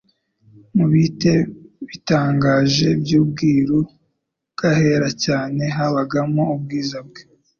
Mu 0.75 0.85
bintu 0.93 1.33
bitangaje 1.87 2.87
by’ubwiru 3.01 3.79
bw’Ahera 4.53 5.09
Cyane 5.23 5.61
habagamo 5.75 6.41
ubwiza 6.55 6.99
Bwe. 7.07 7.21